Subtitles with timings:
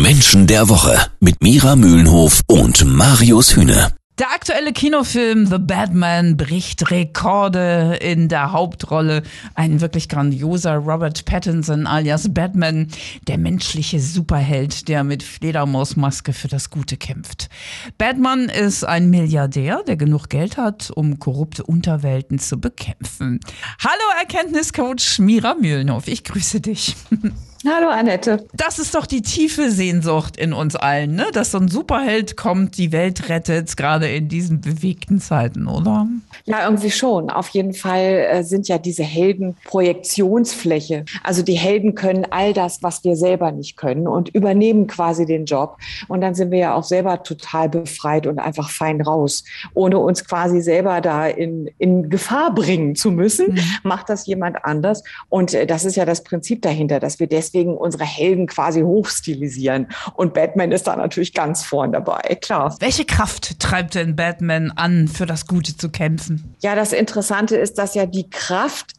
[0.00, 3.92] Menschen der Woche mit Mira Mühlenhof und Marius Hühne.
[4.18, 9.22] Der aktuelle Kinofilm The Batman bricht Rekorde in der Hauptrolle.
[9.54, 12.88] Ein wirklich grandioser Robert Pattinson alias Batman,
[13.26, 17.48] der menschliche Superheld, der mit Fledermausmaske für das Gute kämpft.
[17.98, 23.40] Batman ist ein Milliardär, der genug Geld hat, um korrupte Unterwelten zu bekämpfen.
[23.78, 26.96] Hallo Erkenntniscoach Mira Mühlenhof, ich grüße dich.
[27.64, 28.44] Hallo Annette.
[28.54, 31.26] Das ist doch die tiefe Sehnsucht in uns allen, ne?
[31.32, 36.08] dass so ein Superheld kommt, die Welt rettet, gerade in diesen bewegten Zeiten, oder?
[36.44, 37.30] Ja, irgendwie schon.
[37.30, 41.04] Auf jeden Fall äh, sind ja diese Helden Projektionsfläche.
[41.22, 45.44] Also die Helden können all das, was wir selber nicht können und übernehmen quasi den
[45.44, 45.78] Job.
[46.08, 50.24] Und dann sind wir ja auch selber total befreit und einfach fein raus, ohne uns
[50.24, 53.52] quasi selber da in, in Gefahr bringen zu müssen.
[53.52, 53.60] Mhm.
[53.84, 55.04] Macht das jemand anders.
[55.28, 58.80] Und äh, das ist ja das Prinzip dahinter, dass wir deswegen deswegen unsere Helden quasi
[58.80, 59.88] hochstilisieren.
[60.14, 62.74] Und Batman ist da natürlich ganz vorn dabei, klar.
[62.80, 66.54] Welche Kraft treibt denn Batman an, für das Gute zu kämpfen?
[66.60, 68.92] Ja, das Interessante ist, dass ja die Kraft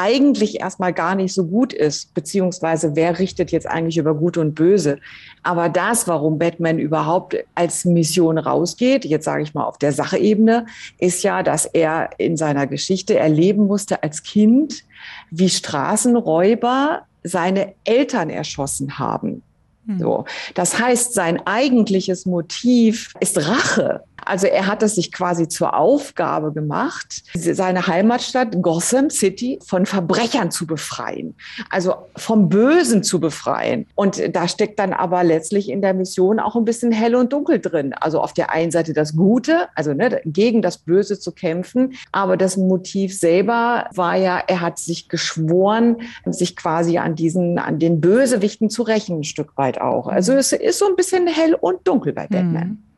[0.00, 4.54] eigentlich erstmal gar nicht so gut ist, beziehungsweise wer richtet jetzt eigentlich über Gut und
[4.54, 4.98] Böse.
[5.42, 10.64] Aber das, warum Batman überhaupt als Mission rausgeht, jetzt sage ich mal auf der Sachebene,
[10.98, 14.84] ist ja, dass er in seiner Geschichte erleben musste als Kind,
[15.30, 19.42] wie Straßenräuber seine Eltern erschossen haben.
[19.86, 19.98] Hm.
[19.98, 20.24] So.
[20.54, 24.02] Das heißt, sein eigentliches Motiv ist Rache.
[24.24, 30.50] Also er hat es sich quasi zur Aufgabe gemacht, seine Heimatstadt Gotham City von Verbrechern
[30.50, 31.34] zu befreien,
[31.68, 33.86] also vom Bösen zu befreien.
[33.94, 37.60] Und da steckt dann aber letztlich in der Mission auch ein bisschen hell und dunkel
[37.60, 37.92] drin.
[37.94, 42.36] Also auf der einen Seite das Gute, also ne, gegen das Böse zu kämpfen, aber
[42.36, 48.00] das Motiv selber war ja, er hat sich geschworen, sich quasi an diesen, an den
[48.00, 50.06] Bösewichten zu rächen, ein Stück weit auch.
[50.06, 52.68] Also es ist so ein bisschen hell und dunkel bei Batman.
[52.68, 52.89] Mhm.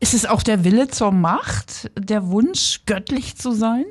[0.00, 3.84] Ist es auch der Wille zur Macht, der Wunsch, göttlich zu sein?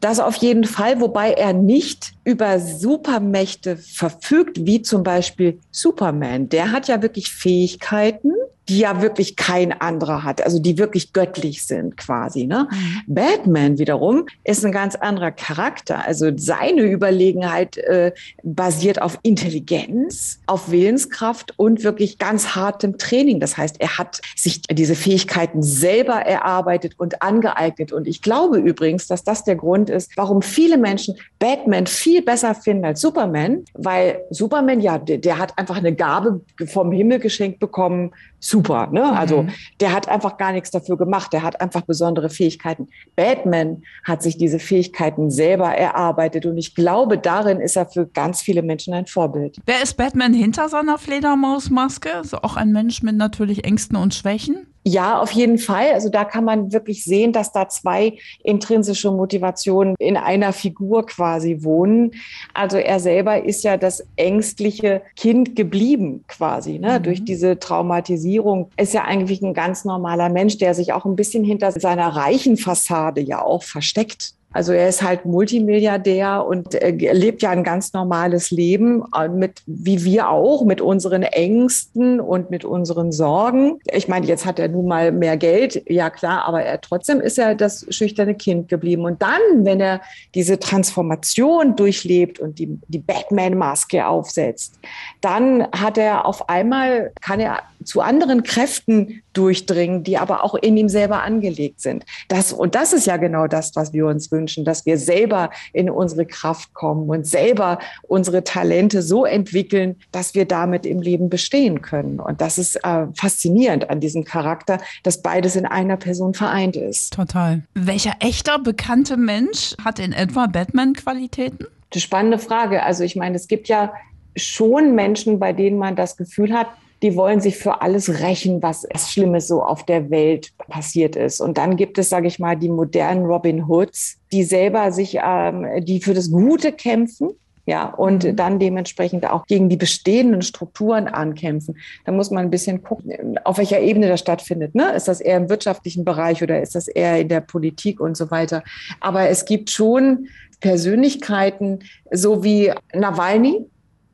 [0.00, 6.48] Das auf jeden Fall, wobei er nicht über Supermächte verfügt, wie zum Beispiel Superman.
[6.48, 8.32] Der hat ja wirklich Fähigkeiten,
[8.70, 12.46] die ja wirklich kein anderer hat, also die wirklich göttlich sind quasi.
[12.46, 12.68] Ne?
[12.70, 13.14] Mhm.
[13.14, 16.06] Batman wiederum ist ein ganz anderer Charakter.
[16.06, 18.12] Also seine Überlegenheit äh,
[18.44, 23.40] basiert auf Intelligenz, auf Willenskraft und wirklich ganz hartem Training.
[23.40, 27.92] Das heißt, er hat sich diese Fähigkeiten selber erarbeitet und angeeignet.
[27.92, 32.54] Und ich glaube übrigens, dass das der Grund ist, warum viele Menschen Batman viel besser
[32.54, 37.58] finden als Superman, weil Superman, ja, der, der hat einfach eine Gabe vom Himmel geschenkt
[37.58, 38.88] bekommen, super.
[38.90, 39.16] Ne?
[39.16, 39.50] Also mhm.
[39.78, 41.32] der hat einfach gar nichts dafür gemacht.
[41.32, 42.88] Der hat einfach besondere Fähigkeiten.
[43.14, 48.40] Batman hat sich diese Fähigkeiten selber erarbeitet und ich glaube, darin ist er für ganz
[48.40, 49.58] viele Menschen ein Vorbild.
[49.66, 52.14] Wer ist Batman hinter seiner Fledermausmaske?
[52.14, 54.66] Also auch ein Mensch mit natürlich Ängsten und Schwächen?
[54.82, 55.92] Ja, auf jeden Fall.
[55.92, 61.58] Also da kann man wirklich sehen, dass da zwei intrinsische Motivationen in einer Figur quasi
[61.60, 62.12] wohnen.
[62.54, 66.98] Also er selber ist ja das ängstliche Kind geblieben quasi, ne?
[66.98, 67.02] Mhm.
[67.02, 68.29] durch diese Traumatisierung.
[68.76, 72.56] Ist ja eigentlich ein ganz normaler Mensch, der sich auch ein bisschen hinter seiner reichen
[72.56, 74.34] Fassade ja auch versteckt.
[74.52, 79.62] Also er ist halt Multimilliardär und äh, lebt ja ein ganz normales Leben äh, mit,
[79.66, 83.78] wie wir auch, mit unseren Ängsten und mit unseren Sorgen.
[83.92, 87.38] Ich meine, jetzt hat er nun mal mehr Geld, ja klar, aber er trotzdem ist
[87.38, 89.04] er das schüchterne Kind geblieben.
[89.04, 90.00] Und dann, wenn er
[90.34, 94.80] diese Transformation durchlebt und die, die Batman-Maske aufsetzt,
[95.20, 100.76] dann hat er auf einmal, kann er zu anderen Kräften durchdringen, die aber auch in
[100.76, 102.04] ihm selber angelegt sind.
[102.28, 105.90] Das, und das ist ja genau das, was wir uns wünschen, dass wir selber in
[105.90, 111.82] unsere Kraft kommen und selber unsere Talente so entwickeln, dass wir damit im Leben bestehen
[111.82, 112.20] können.
[112.20, 117.12] Und das ist äh, faszinierend an diesem Charakter, dass beides in einer Person vereint ist.
[117.12, 117.62] Total.
[117.74, 121.66] Welcher echter bekannte Mensch hat in etwa Batman-Qualitäten?
[121.94, 122.82] Die spannende Frage.
[122.82, 123.92] Also ich meine, es gibt ja
[124.36, 126.68] schon Menschen, bei denen man das Gefühl hat,
[127.02, 131.40] die wollen sich für alles rächen, was Schlimmes so auf der Welt passiert ist.
[131.40, 135.66] Und dann gibt es, sage ich mal, die modernen Robin Hoods, die selber sich, ähm,
[135.84, 137.30] die für das Gute kämpfen.
[137.66, 138.36] Ja, und mhm.
[138.36, 141.76] dann dementsprechend auch gegen die bestehenden Strukturen ankämpfen.
[142.04, 144.74] Da muss man ein bisschen gucken, auf welcher Ebene das stattfindet.
[144.74, 144.92] Ne?
[144.92, 148.30] Ist das eher im wirtschaftlichen Bereich oder ist das eher in der Politik und so
[148.30, 148.64] weiter?
[148.98, 150.26] Aber es gibt schon
[150.60, 151.80] Persönlichkeiten,
[152.10, 153.66] so wie Nawalny,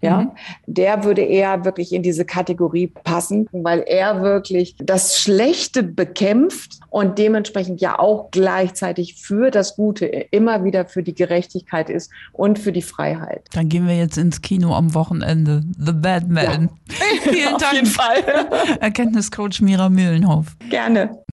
[0.06, 0.30] ja, mhm.
[0.66, 7.18] der würde eher wirklich in diese Kategorie passen, weil er wirklich das Schlechte bekämpft und
[7.18, 12.72] dementsprechend ja auch gleichzeitig für das Gute immer wieder für die Gerechtigkeit ist und für
[12.72, 13.44] die Freiheit.
[13.52, 15.62] Dann gehen wir jetzt ins Kino am Wochenende.
[15.78, 16.70] The Batman.
[16.88, 16.96] Ja.
[17.30, 17.62] Vielen Dank.
[17.62, 18.24] Auf jeden Fall.
[18.80, 20.56] Erkenntniscoach Mira Mühlenhof.
[20.70, 21.25] Gerne.